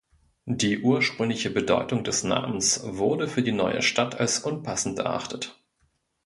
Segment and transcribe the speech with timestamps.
[0.47, 5.55] Die ursprüngliche Bedeutung des Namens wurde für die neue Stadt als unpassend erachtet.